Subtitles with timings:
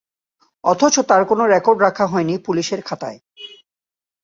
[0.63, 3.19] অথচ যার কোনো রেকর্ড রাখা হয়নি পুলিশের খাতায়।